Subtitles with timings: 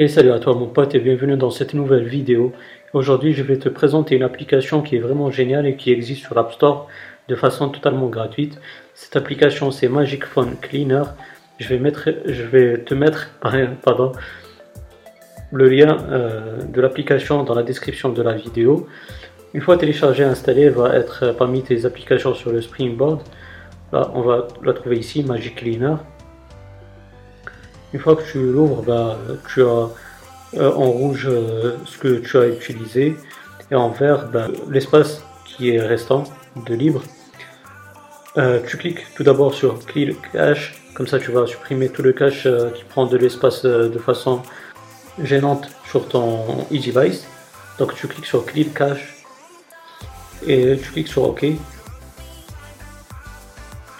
[0.00, 2.52] Et salut à toi mon pote et bienvenue dans cette nouvelle vidéo.
[2.92, 6.36] Aujourd'hui je vais te présenter une application qui est vraiment géniale et qui existe sur
[6.36, 6.86] l'App Store
[7.26, 8.60] de façon totalement gratuite.
[8.94, 11.02] Cette application c'est Magic Phone Cleaner.
[11.58, 13.28] Je vais, te mettre
[15.50, 18.86] le lien euh, de l'application dans la description de la vidéo.
[19.52, 23.22] Une fois téléchargée et installée, elle va être parmi tes applications sur le Springboard.
[23.92, 25.96] Là on va la trouver ici, Magic Cleaner.
[27.92, 29.18] Une fois que tu l'ouvres, bah,
[29.52, 29.88] tu as
[30.54, 33.16] euh, en rouge euh, ce que tu as utilisé
[33.70, 36.24] et en vert bah, l'espace qui est restant
[36.56, 37.02] de libre.
[38.36, 42.12] Euh, tu cliques tout d'abord sur Clear Cache, comme ça tu vas supprimer tout le
[42.12, 44.42] cache qui prend de l'espace de façon
[45.22, 47.26] gênante sur ton e-device.
[47.78, 49.24] Donc tu cliques sur Clear Cache
[50.46, 51.44] et tu cliques sur OK.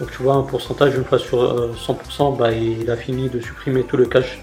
[0.00, 3.40] Donc tu vois un pourcentage, une fois sur 100%, euh, bah, il a fini de
[3.40, 4.38] supprimer tout le cache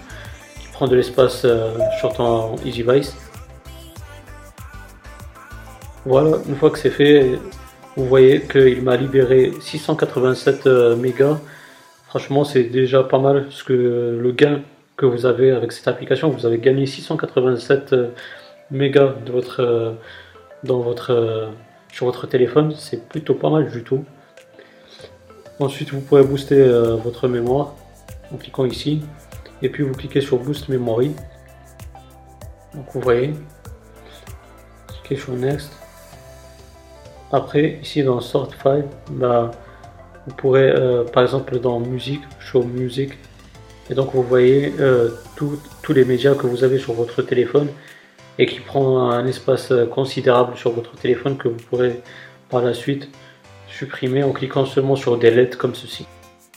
[0.60, 3.16] qui prend de l'espace euh, sur ton EasyVice.
[6.04, 7.38] Voilà, une fois que c'est fait,
[7.96, 11.40] vous voyez qu'il m'a libéré 687 euh, mégas.
[12.06, 13.72] Franchement, c'est déjà pas mal ce que
[14.20, 14.60] le gain
[14.96, 16.28] que vous avez avec cette application.
[16.28, 17.94] Vous avez gagné 687
[18.70, 19.96] mégas de votre,
[20.64, 21.50] dans votre,
[21.92, 22.72] sur votre téléphone.
[22.76, 24.04] C'est plutôt pas mal du tout.
[25.58, 27.74] Ensuite, vous pourrez booster euh, votre mémoire
[28.32, 29.02] en cliquant ici.
[29.62, 31.12] Et puis, vous cliquez sur Boost Memory.
[32.74, 33.32] Donc, vous voyez.
[34.88, 35.72] Cliquez sur Next.
[37.32, 39.50] Après, ici dans Sort File, bah,
[40.26, 43.12] vous pourrez, euh, par exemple, dans Musique, Show Music.
[43.88, 47.68] Et donc, vous voyez euh, tous les médias que vous avez sur votre téléphone
[48.38, 52.02] et qui prend un espace considérable sur votre téléphone que vous pourrez
[52.50, 53.08] par la suite
[53.78, 56.06] supprimer en cliquant seulement sur Delete comme ceci.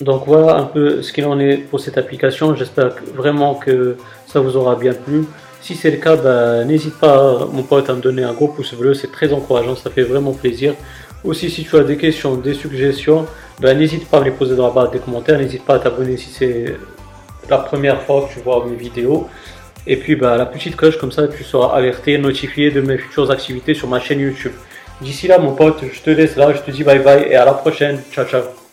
[0.02, 2.56] Donc voilà un peu ce qu'il en est pour cette application.
[2.56, 5.26] J'espère vraiment que ça vous aura bien plu.
[5.62, 8.74] Si c'est le cas, bah, n'hésite pas mon pote à me donner un gros pouce
[8.74, 10.74] bleu, c'est très encourageant, ça fait vraiment plaisir.
[11.26, 13.26] Aussi si tu as des questions, des suggestions,
[13.60, 15.80] bah, n'hésite pas à me les poser dans la barre des commentaires, n'hésite pas à
[15.80, 16.78] t'abonner si c'est
[17.50, 19.28] la première fois que tu vois mes vidéos.
[19.86, 23.30] Et puis bah, la petite cloche comme ça tu seras alerté, notifié de mes futures
[23.32, 24.54] activités sur ma chaîne YouTube.
[25.02, 27.46] D'ici là, mon pote, je te laisse là, je te dis bye bye et à
[27.46, 28.02] la prochaine.
[28.12, 28.69] Ciao, ciao.